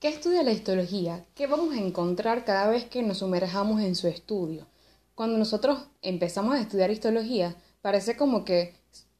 ¿Qué 0.00 0.08
estudia 0.08 0.42
la 0.42 0.52
histología? 0.52 1.26
¿Qué 1.34 1.46
vamos 1.46 1.74
a 1.74 1.78
encontrar 1.78 2.46
cada 2.46 2.70
vez 2.70 2.86
que 2.86 3.02
nos 3.02 3.18
sumerjamos 3.18 3.82
en 3.82 3.94
su 3.94 4.08
estudio? 4.08 4.66
Cuando 5.14 5.36
nosotros 5.36 5.78
empezamos 6.00 6.54
a 6.54 6.60
estudiar 6.62 6.90
histología, 6.90 7.54
parece 7.82 8.16
como 8.16 8.46
que 8.46 8.72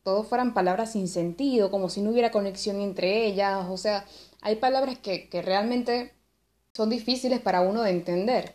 todos 0.03 0.27
fueran 0.27 0.55
palabras 0.55 0.93
sin 0.93 1.07
sentido, 1.07 1.71
como 1.71 1.91
si 1.91 2.01
no 2.01 2.09
hubiera 2.09 2.31
conexión 2.31 2.81
entre 2.81 3.27
ellas, 3.27 3.67
o 3.69 3.77
sea, 3.77 4.07
hay 4.41 4.57
palabras 4.57 4.97
que, 4.97 5.29
que 5.29 5.43
realmente 5.43 6.15
son 6.73 6.89
difíciles 6.89 7.41
para 7.41 7.61
uno 7.61 7.83
de 7.83 7.91
entender, 7.91 8.55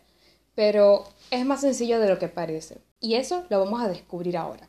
pero 0.56 1.04
es 1.30 1.46
más 1.46 1.62
sencillo 1.62 2.00
de 2.00 2.10
lo 2.10 2.18
que 2.18 2.28
parece. 2.28 2.80
Y 3.00 3.16
eso 3.16 3.46
lo 3.50 3.60
vamos 3.60 3.84
a 3.84 3.88
descubrir 3.88 4.36
ahora. 4.36 4.68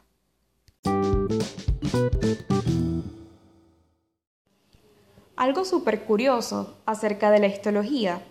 Algo 5.37 5.67
súper 5.67 6.05
curioso 6.05 6.79
acerca 6.87 7.31
de 7.31 7.41
la 7.41 7.47
histología 7.47 8.23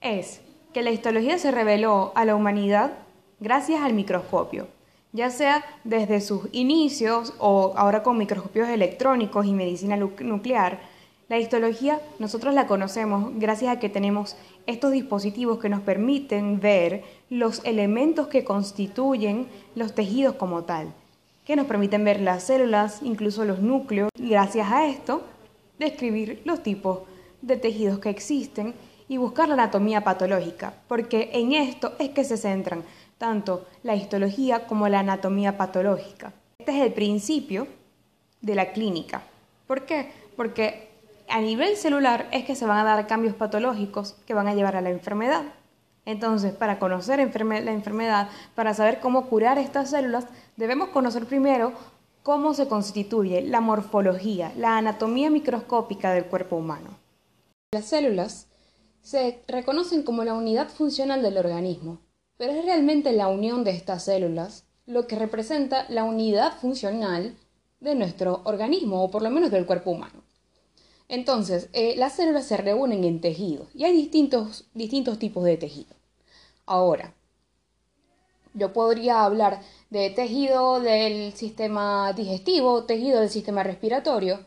es 0.00 0.40
que 0.72 0.82
la 0.82 0.90
histología 0.90 1.38
se 1.38 1.50
reveló 1.50 2.10
a 2.14 2.24
la 2.24 2.34
humanidad 2.34 2.92
gracias 3.38 3.82
al 3.82 3.92
microscopio, 3.92 4.66
ya 5.12 5.28
sea 5.28 5.62
desde 5.84 6.22
sus 6.22 6.48
inicios 6.52 7.34
o 7.38 7.74
ahora 7.76 8.02
con 8.02 8.16
microscopios 8.16 8.70
electrónicos 8.70 9.44
y 9.44 9.52
medicina 9.52 9.96
nuclear. 9.96 10.80
La 11.28 11.38
histología 11.38 12.00
nosotros 12.18 12.54
la 12.54 12.66
conocemos 12.66 13.30
gracias 13.34 13.76
a 13.76 13.78
que 13.78 13.90
tenemos 13.90 14.34
estos 14.66 14.92
dispositivos 14.92 15.58
que 15.58 15.68
nos 15.68 15.82
permiten 15.82 16.60
ver 16.60 17.04
los 17.28 17.62
elementos 17.66 18.28
que 18.28 18.44
constituyen 18.44 19.48
los 19.74 19.94
tejidos 19.94 20.36
como 20.36 20.64
tal, 20.64 20.94
que 21.44 21.56
nos 21.56 21.66
permiten 21.66 22.04
ver 22.04 22.20
las 22.20 22.44
células, 22.44 23.00
incluso 23.02 23.44
los 23.44 23.60
núcleos, 23.60 24.08
y 24.16 24.30
gracias 24.30 24.72
a 24.72 24.86
esto 24.86 25.22
describir 25.78 26.42
los 26.44 26.62
tipos 26.62 27.00
de 27.42 27.56
tejidos 27.56 27.98
que 27.98 28.10
existen 28.10 28.74
y 29.08 29.16
buscar 29.16 29.48
la 29.48 29.54
anatomía 29.54 30.04
patológica, 30.04 30.74
porque 30.86 31.30
en 31.32 31.52
esto 31.52 31.94
es 31.98 32.10
que 32.10 32.24
se 32.24 32.36
centran 32.36 32.84
tanto 33.16 33.66
la 33.82 33.96
histología 33.96 34.66
como 34.66 34.88
la 34.88 35.00
anatomía 35.00 35.56
patológica. 35.56 36.32
Este 36.58 36.76
es 36.76 36.86
el 36.86 36.92
principio 36.92 37.66
de 38.40 38.54
la 38.54 38.72
clínica. 38.72 39.22
¿Por 39.66 39.86
qué? 39.86 40.12
Porque 40.36 40.88
a 41.28 41.40
nivel 41.40 41.76
celular 41.76 42.28
es 42.32 42.44
que 42.44 42.54
se 42.54 42.66
van 42.66 42.78
a 42.78 42.84
dar 42.84 43.06
cambios 43.06 43.34
patológicos 43.34 44.16
que 44.26 44.34
van 44.34 44.48
a 44.48 44.54
llevar 44.54 44.76
a 44.76 44.80
la 44.80 44.90
enfermedad. 44.90 45.44
Entonces, 46.04 46.54
para 46.54 46.78
conocer 46.78 47.18
la 47.18 47.72
enfermedad, 47.72 48.28
para 48.54 48.72
saber 48.72 49.00
cómo 49.00 49.26
curar 49.26 49.58
estas 49.58 49.90
células, 49.90 50.26
debemos 50.56 50.88
conocer 50.88 51.26
primero 51.26 51.72
cómo 52.28 52.52
se 52.52 52.68
constituye 52.68 53.40
la 53.40 53.62
morfología, 53.62 54.52
la 54.54 54.76
anatomía 54.76 55.30
microscópica 55.30 56.12
del 56.12 56.26
cuerpo 56.26 56.56
humano. 56.56 56.90
Las 57.72 57.86
células 57.86 58.48
se 59.00 59.40
reconocen 59.48 60.02
como 60.02 60.24
la 60.24 60.34
unidad 60.34 60.68
funcional 60.68 61.22
del 61.22 61.38
organismo, 61.38 62.02
pero 62.36 62.52
es 62.52 62.66
realmente 62.66 63.12
la 63.14 63.28
unión 63.28 63.64
de 63.64 63.70
estas 63.70 64.04
células 64.04 64.66
lo 64.84 65.06
que 65.06 65.16
representa 65.16 65.86
la 65.88 66.04
unidad 66.04 66.52
funcional 66.58 67.34
de 67.80 67.94
nuestro 67.94 68.42
organismo, 68.44 69.02
o 69.02 69.10
por 69.10 69.22
lo 69.22 69.30
menos 69.30 69.50
del 69.50 69.64
cuerpo 69.64 69.92
humano. 69.92 70.22
Entonces, 71.08 71.70
eh, 71.72 71.94
las 71.96 72.12
células 72.12 72.44
se 72.44 72.58
reúnen 72.58 73.04
en 73.04 73.22
tejidos 73.22 73.68
y 73.74 73.84
hay 73.84 73.94
distintos, 73.96 74.68
distintos 74.74 75.18
tipos 75.18 75.44
de 75.44 75.56
tejido. 75.56 75.96
Ahora, 76.66 77.14
yo 78.54 78.72
podría 78.72 79.24
hablar 79.24 79.60
de 79.90 80.10
tejido 80.10 80.80
del 80.80 81.32
sistema 81.32 82.12
digestivo, 82.12 82.84
tejido 82.84 83.20
del 83.20 83.30
sistema 83.30 83.62
respiratorio, 83.62 84.46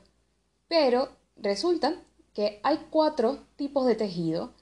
pero 0.67 1.09
resulta 1.35 1.95
que 2.33 2.59
hay 2.63 2.80
cuatro 2.89 3.39
tipos 3.55 3.85
de 3.85 3.95
tejido 3.95 4.53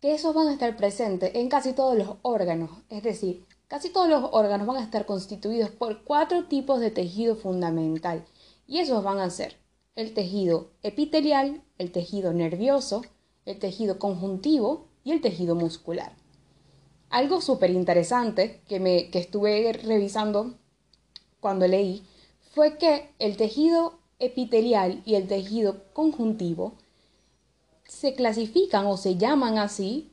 que 0.00 0.14
esos 0.14 0.34
van 0.34 0.48
a 0.48 0.52
estar 0.52 0.76
presentes 0.76 1.34
en 1.34 1.48
casi 1.48 1.72
todos 1.72 1.96
los 1.96 2.16
órganos, 2.22 2.70
es 2.90 3.02
decir, 3.02 3.46
casi 3.68 3.90
todos 3.90 4.08
los 4.08 4.28
órganos 4.32 4.66
van 4.66 4.76
a 4.76 4.84
estar 4.84 5.06
constituidos 5.06 5.70
por 5.70 6.04
cuatro 6.04 6.44
tipos 6.44 6.80
de 6.80 6.90
tejido 6.90 7.36
fundamental 7.36 8.24
y 8.66 8.78
esos 8.78 9.02
van 9.02 9.18
a 9.18 9.30
ser 9.30 9.56
el 9.94 10.12
tejido 10.12 10.70
epitelial, 10.82 11.62
el 11.78 11.90
tejido 11.90 12.32
nervioso, 12.32 13.02
el 13.46 13.58
tejido 13.58 13.98
conjuntivo 13.98 14.88
y 15.04 15.12
el 15.12 15.20
tejido 15.20 15.54
muscular. 15.54 16.12
Algo 17.16 17.40
súper 17.40 17.70
interesante 17.70 18.60
que, 18.68 18.78
me, 18.78 19.08
que 19.08 19.18
estuve 19.18 19.72
revisando 19.72 20.52
cuando 21.40 21.66
leí 21.66 22.02
fue 22.52 22.76
que 22.76 23.08
el 23.18 23.38
tejido 23.38 24.00
epitelial 24.18 25.00
y 25.06 25.14
el 25.14 25.26
tejido 25.26 25.82
conjuntivo 25.94 26.74
se 27.86 28.14
clasifican 28.14 28.84
o 28.84 28.98
se 28.98 29.16
llaman 29.16 29.56
así 29.56 30.12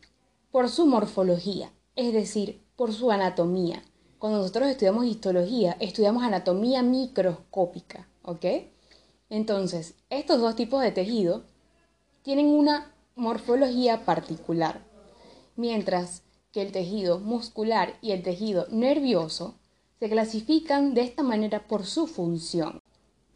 por 0.50 0.70
su 0.70 0.86
morfología, 0.86 1.74
es 1.98 2.14
decir, 2.14 2.64
por 2.78 2.94
su 2.94 3.12
anatomía. 3.12 3.84
Cuando 4.18 4.38
nosotros 4.38 4.70
estudiamos 4.70 5.04
histología, 5.06 5.76
estudiamos 5.82 6.24
anatomía 6.24 6.84
microscópica, 6.84 8.08
¿ok? 8.22 8.46
Entonces, 9.30 9.96
estos 10.10 10.40
dos 10.40 10.56
tipos 10.56 10.82
de 10.82 10.94
tejido 10.94 11.44
tienen 12.22 12.46
una 12.46 12.96
morfología 13.18 14.06
particular, 14.06 14.86
mientras 15.58 16.24
que 16.54 16.62
el 16.62 16.72
tejido 16.72 17.20
muscular 17.20 17.96
y 18.02 18.12
el 18.12 18.24
tejido 18.24 18.68
nervioso 18.70 19.56
se 20.00 20.08
clasifican 20.08 20.94
de 20.94 21.02
esta 21.02 21.24
manera 21.24 21.68
por 21.68 21.86
su 21.86 22.08
función. 22.08 22.80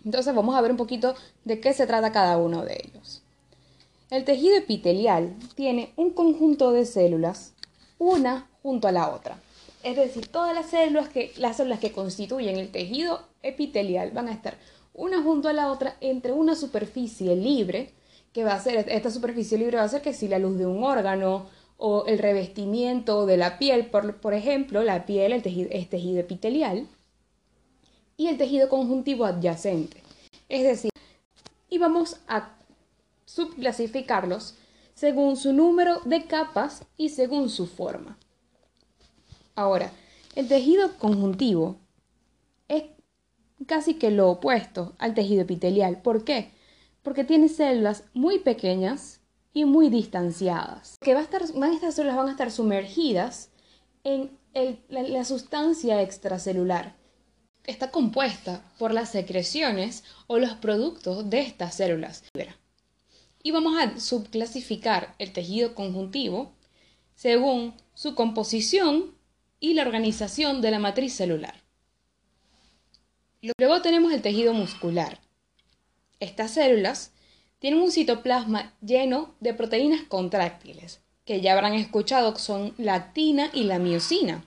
Entonces 0.06 0.34
vamos 0.34 0.56
a 0.56 0.62
ver 0.62 0.72
un 0.72 0.78
poquito 0.78 1.16
de 1.44 1.60
qué 1.60 1.74
se 1.74 1.88
trata 1.88 2.12
cada 2.12 2.38
uno 2.38 2.64
de 2.64 2.82
ellos. 2.86 3.24
El 4.10 4.24
tejido 4.24 4.56
epitelial 4.56 5.36
tiene 5.56 5.92
un 5.98 6.12
conjunto 6.12 6.72
de 6.72 6.86
células, 6.86 7.54
una 7.98 8.48
junto 8.62 8.88
a 8.88 8.92
la 8.92 9.10
otra. 9.10 9.42
Es 9.84 9.96
decir, 9.96 10.28
todas 10.28 10.54
las 10.54 10.68
células 10.68 11.10
que, 11.10 11.34
las 11.38 11.58
células 11.58 11.80
que 11.80 11.92
constituyen 11.92 12.58
el 12.58 12.72
tejido 12.72 13.22
epitelial 13.42 14.12
van 14.12 14.28
a 14.28 14.34
estar 14.34 14.58
una 14.94 15.22
junto 15.22 15.50
a 15.50 15.54
la 15.54 15.72
otra 15.72 15.98
entre 16.02 16.32
una 16.32 16.56
superficie 16.56 17.36
libre, 17.36 17.94
que 18.34 18.44
va 18.44 18.54
a 18.54 18.60
ser, 18.60 18.86
esta 18.90 19.10
superficie 19.10 19.58
libre 19.58 19.78
va 19.78 19.84
a 19.84 19.90
ser 19.90 20.02
que 20.02 20.14
si 20.14 20.28
la 20.28 20.40
luz 20.40 20.58
de 20.58 20.66
un 20.66 20.84
órgano, 20.84 21.48
o 21.78 22.06
el 22.06 22.18
revestimiento 22.18 23.26
de 23.26 23.38
la 23.38 23.60
piel, 23.60 23.86
por, 23.86 24.34
ejemplo, 24.34 24.84
la 24.84 25.06
piel 25.06 25.32
el 25.32 25.44
tejido, 25.44 25.70
es 25.72 25.90
tejido 25.90 26.20
epitelial 26.20 26.88
y 28.18 28.28
el 28.28 28.38
tejido 28.38 28.68
conjuntivo 28.68 29.26
adyacente. 29.26 30.02
Es 30.50 30.64
decir, 30.64 30.92
y 31.70 31.78
vamos 31.78 32.18
a 32.28 32.58
subclasificarlos 33.26 34.56
según 34.96 35.38
su 35.38 35.54
número 35.54 36.00
de 36.06 36.26
capas 36.26 36.84
y 36.98 37.10
según 37.10 37.50
su 37.50 37.68
forma. 37.68 38.18
Ahora, 39.56 39.92
el 40.36 40.48
tejido 40.48 40.98
conjuntivo 40.98 41.78
es 42.68 42.84
casi 43.68 43.96
que 43.96 44.10
lo 44.10 44.30
opuesto 44.30 44.94
al 44.98 45.14
tejido 45.14 45.44
epitelial. 45.44 46.02
¿Por 46.02 46.24
qué? 46.24 46.52
Porque 47.04 47.24
tiene 47.24 47.50
células 47.50 48.04
muy 48.14 48.40
pequeñas 48.40 49.20
y 49.58 49.66
muy 49.66 49.90
distanciadas. 49.90 51.00
Que 51.02 51.14
a 51.14 51.20
estar, 51.20 51.42
estas 51.42 51.96
células 51.96 52.16
van 52.16 52.28
a 52.28 52.32
estar 52.32 52.52
sumergidas 52.52 53.50
en 54.04 54.38
la, 54.54 55.26
sustancia 55.26 56.04
extracelular. 56.04 56.96
Está 57.64 57.90
compuesta 57.90 58.62
por 58.78 58.94
las 58.94 59.10
secreciones 59.10 60.04
o 60.28 60.38
los 60.38 60.54
productos 60.54 61.32
de 61.32 61.40
estas 61.40 61.74
células. 61.74 62.24
Y 63.42 63.50
vamos 63.50 63.74
a 63.80 64.00
subclasificar 64.00 65.16
el 65.18 65.34
tejido 65.34 65.74
conjuntivo 65.74 66.54
según 67.16 67.74
su 67.96 68.14
composición 68.14 69.16
y 69.60 69.74
la 69.74 69.82
organización 69.82 70.62
de 70.62 70.70
la 70.70 70.78
matriz 70.78 71.16
celular. 71.16 71.64
Luego 73.58 73.82
tenemos 73.82 74.14
el 74.14 74.22
tejido 74.22 74.54
muscular. 74.54 75.20
Estas 76.20 76.52
células 76.52 77.12
tienen 77.60 77.82
un 77.82 77.92
citoplasma 77.92 78.74
lleno 78.82 79.36
de 79.40 79.54
proteínas 79.54 80.04
contráctiles, 80.04 81.02
que 81.26 81.42
ya 81.42 81.54
habrán 81.54 81.74
escuchado 81.74 82.36
son 82.38 82.74
la 82.78 82.96
actina 82.96 83.50
y 83.54 83.64
la 83.64 83.80
miocina. 83.80 84.46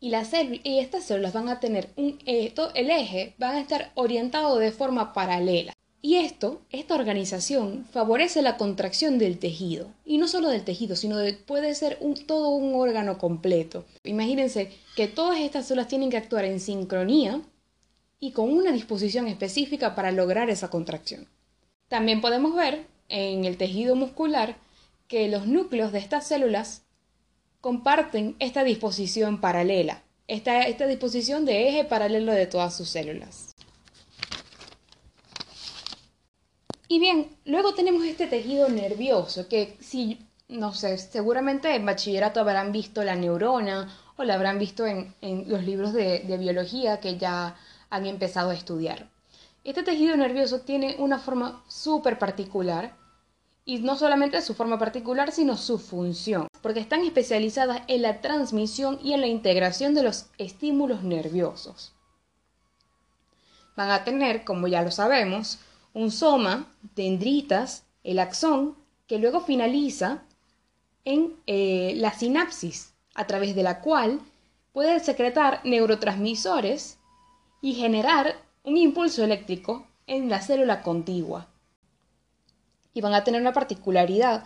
Y, 0.00 0.14
estas 0.14 1.04
células 1.04 1.32
van 1.32 1.48
a 1.48 1.58
tener 1.58 1.90
un 1.96 2.18
esto, 2.24 2.72
el 2.74 2.90
eje 2.90 3.34
van 3.38 3.56
a 3.56 3.60
estar 3.60 3.90
orientado 3.94 4.58
de 4.58 4.70
forma 4.70 5.12
paralela. 5.12 5.72
Y 6.00 6.16
esto, 6.16 6.62
esta 6.70 6.94
organización, 6.94 7.84
favorece 7.90 8.40
la 8.40 8.56
contracción 8.56 9.18
del 9.18 9.40
tejido. 9.40 9.88
Y 10.04 10.18
no 10.18 10.28
solo 10.28 10.48
del 10.48 10.62
tejido, 10.62 10.94
sino 10.94 11.18
de, 11.18 11.34
puede 11.34 11.74
ser 11.74 11.98
todo 12.26 12.50
un 12.50 12.74
órgano 12.76 13.18
completo. 13.18 13.84
Imagínense 14.04 14.70
que 14.94 15.08
todas 15.08 15.40
estas 15.40 15.66
células 15.66 15.88
tienen 15.88 16.10
que 16.10 16.16
actuar 16.16 16.44
en 16.44 16.60
sincronía 16.60 17.42
y 18.20 18.32
con 18.32 18.50
una 18.50 18.72
disposición 18.72 19.28
específica 19.28 19.94
para 19.94 20.12
lograr 20.12 20.50
esa 20.50 20.70
contracción. 20.70 21.28
También 21.88 22.20
podemos 22.20 22.54
ver 22.54 22.86
en 23.08 23.44
el 23.44 23.56
tejido 23.56 23.96
muscular 23.96 24.56
que 25.06 25.28
los 25.28 25.46
núcleos 25.46 25.92
de 25.92 25.98
estas 25.98 26.26
células 26.26 26.82
comparten 27.60 28.36
esta 28.38 28.62
disposición 28.64 29.40
paralela, 29.40 30.02
esta, 30.26 30.86
disposición 30.86 31.44
de 31.44 31.68
eje 31.68 31.84
paralelo 31.84 32.32
de 32.32 32.46
todas 32.46 32.76
sus 32.76 32.88
células. 32.88 33.54
Y 36.88 37.00
bien, 37.00 37.28
luego 37.44 37.74
tenemos 37.74 38.04
este 38.04 38.26
tejido 38.26 38.68
nervioso 38.68 39.48
que 39.48 39.76
si, 39.80 40.26
no 40.48 40.72
sé, 40.72 40.96
seguramente 40.98 41.74
en 41.74 41.84
bachillerato 41.84 42.40
habrán 42.40 42.72
visto 42.72 43.04
la 43.04 43.14
neurona 43.14 43.94
o 44.16 44.24
la 44.24 44.34
habrán 44.34 44.58
visto 44.58 44.86
en, 44.86 45.14
los 45.48 45.64
libros 45.64 45.92
de 45.92 46.38
biología 46.38 47.00
que 47.00 47.18
ya 47.18 47.56
han 47.90 48.06
empezado 48.06 48.50
a 48.50 48.54
estudiar. 48.54 49.10
Este 49.64 49.82
tejido 49.82 50.16
nervioso 50.16 50.60
tiene 50.60 50.96
una 50.98 51.18
forma 51.18 51.62
súper 51.68 52.18
particular 52.18 52.96
y 53.64 53.80
no 53.80 53.96
solamente 53.96 54.40
su 54.40 54.54
forma 54.54 54.78
particular, 54.78 55.30
sino 55.30 55.56
su 55.56 55.78
función, 55.78 56.48
porque 56.62 56.80
están 56.80 57.02
especializadas 57.02 57.82
en 57.86 58.02
la 58.02 58.22
transmisión 58.22 58.98
y 59.02 59.12
en 59.12 59.20
la 59.20 59.26
integración 59.26 59.94
de 59.94 60.02
los 60.02 60.26
estímulos 60.38 61.02
nerviosos. 61.02 61.92
Van 63.76 63.90
a 63.90 64.04
tener, 64.04 64.44
como 64.44 64.68
ya 64.68 64.82
lo 64.82 64.90
sabemos, 64.90 65.58
un 65.92 66.10
soma, 66.10 66.66
dendritas, 66.96 67.84
el 68.04 68.20
axón, 68.20 68.76
que 69.06 69.18
luego 69.18 69.40
finaliza 69.40 70.22
en 71.04 71.36
eh, 71.46 71.92
la 71.96 72.12
sinapsis, 72.12 72.94
a 73.14 73.26
través 73.26 73.54
de 73.54 73.62
la 73.62 73.80
cual 73.80 74.20
puede 74.72 75.00
secretar 75.00 75.60
neurotransmisores 75.64 76.97
y 77.60 77.74
generar 77.74 78.34
un 78.64 78.76
impulso 78.76 79.24
eléctrico 79.24 79.86
en 80.06 80.28
la 80.28 80.40
célula 80.40 80.82
contigua. 80.82 81.48
Y 82.94 83.00
van 83.00 83.14
a 83.14 83.24
tener 83.24 83.40
una 83.40 83.52
particularidad, 83.52 84.44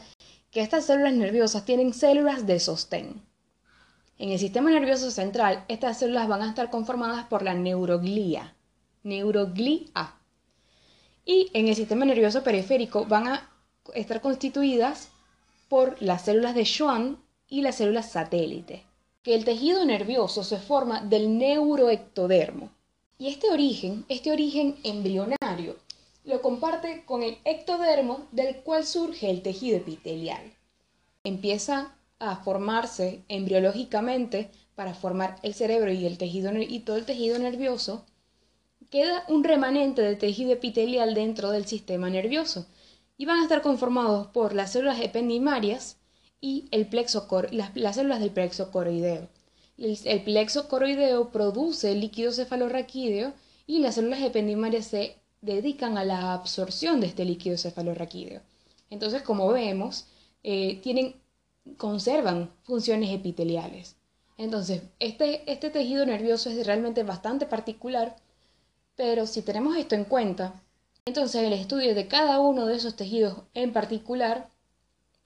que 0.51 0.61
estas 0.61 0.85
células 0.85 1.15
nerviosas 1.15 1.65
tienen 1.65 1.95
células 1.95 2.47
de 2.47 2.61
sostén. 2.61 3.23
En 4.19 4.31
el 4.31 4.39
sistema 4.39 4.71
nervioso 4.71 5.11
central, 5.11 5.65
estas 5.69 5.99
células 5.99 6.29
van 6.29 6.43
a 6.43 6.49
estar 6.49 6.71
conformadas 6.71 7.25
por 7.27 7.43
la 7.43 7.55
neuroglía, 7.55 8.55
neuroglía. 9.03 10.15
Y 11.25 11.51
en 11.55 11.69
el 11.69 11.75
sistema 11.75 12.05
nervioso 12.05 12.43
periférico 12.43 13.07
van 13.07 13.29
a 13.29 13.51
estar 13.95 14.21
constituidas 14.21 15.09
por 15.69 16.01
las 16.03 16.27
células 16.27 16.55
de 16.55 16.65
Schwann 16.65 17.19
y 17.49 17.63
las 17.63 17.77
células 17.77 18.11
satélite. 18.11 18.85
Que 19.23 19.35
el 19.35 19.45
tejido 19.45 19.85
nervioso 19.85 20.45
se 20.45 20.59
forma 20.59 21.01
del 21.01 21.39
neuroectodermo. 21.39 22.71
Y 23.23 23.29
este 23.29 23.53
origen, 23.53 24.05
este 24.09 24.33
origen 24.33 24.75
embrionario, 24.83 25.77
lo 26.25 26.43
comparte 26.43 27.05
con 27.05 27.23
el 27.23 27.39
ectodermo 27.45 28.27
del 28.33 28.57
cual 28.63 28.85
surge 28.85 29.31
el 29.31 29.43
tejido 29.43 29.77
epitelial. 29.77 30.41
Empieza 31.23 31.95
a 32.19 32.43
formarse 32.43 33.23
embriológicamente 33.29 34.51
para 34.75 34.93
formar 34.93 35.37
el 35.45 35.55
cerebro 35.55 35.93
y, 35.93 36.81
todo 36.81 36.97
el 36.97 37.05
tejido 37.05 37.39
nervioso 37.39 38.05
queda 38.91 39.25
un 39.29 39.45
remanente 39.45 40.03
de 40.03 40.17
tejido 40.17 40.51
epitelial 40.51 41.15
dentro 41.15 41.53
del 41.53 41.67
sistema 41.67 42.11
nervioso 42.11 42.67
y 43.17 43.27
van 43.27 43.39
a 43.39 43.45
estar 43.45 43.63
conformados 43.63 44.27
por 44.33 44.53
las 44.53 44.73
células 44.73 45.01
ependimarias 45.01 45.97
y 46.41 46.67
el 46.73 46.89
plexo 46.89 47.29
las, 47.53 47.95
células 47.95 48.19
del 48.19 48.33
plexo 48.33 48.73
coroideo. 48.73 49.29
El, 49.83 50.23
plexo 50.23 50.69
coroideo 50.69 51.31
produce 51.31 51.95
líquido 51.95 52.33
cefalorraquídeo 52.33 53.35
y 53.67 53.81
las 53.81 53.97
células 53.97 54.23
ependimarias 54.23 54.87
se 54.87 55.17
dedican 55.41 55.99
a 55.99 56.05
la 56.05 56.33
absorción 56.33 57.01
de 57.01 57.09
este 57.09 57.25
líquido 57.25 57.59
cefalorraquídeo. 57.59 58.41
Entonces, 58.91 59.23
como 59.23 59.49
vemos, 59.49 60.07
eh, 60.45 60.81
tienen, 60.83 61.17
conservan 61.77 62.51
funciones 62.63 63.11
epiteliales. 63.11 63.97
Entonces, 64.39 64.83
este, 64.99 65.51
este 65.51 65.71
tejido 65.71 66.07
nervioso 66.07 66.49
es 66.51 66.67
realmente 66.67 67.03
bastante 67.03 67.47
particular 67.47 68.17
pero 68.97 69.27
si 69.27 69.43
tenemos 69.43 69.77
esto 69.77 69.95
en 69.95 70.05
cuenta, 70.05 70.63
entonces 71.05 71.43
el 71.43 71.53
estudio 71.53 71.95
de 71.95 72.09
cada 72.09 72.41
uno 72.41 72.67
de 72.67 72.77
esos 72.77 72.95
tejidos 72.97 73.43
en 73.55 73.73
particular 73.73 74.51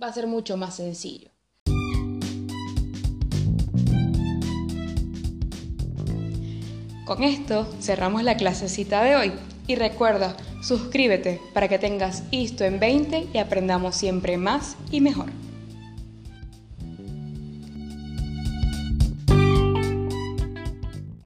va 0.00 0.08
a 0.08 0.12
ser 0.12 0.26
mucho 0.26 0.56
más 0.56 0.76
sencillo. 0.76 1.30
Con 7.04 7.22
esto 7.22 7.66
cerramos 7.80 8.22
la 8.22 8.38
clasecita 8.38 9.02
de 9.02 9.14
hoy 9.14 9.32
y 9.66 9.74
recuerda, 9.74 10.34
suscríbete 10.62 11.38
para 11.52 11.68
que 11.68 11.78
tengas 11.78 12.22
esto 12.32 12.64
en 12.64 12.80
20 12.80 13.26
y 13.34 13.38
aprendamos 13.38 13.94
siempre 13.94 14.38
más 14.38 14.76
y 14.90 15.02
mejor. 15.02 15.26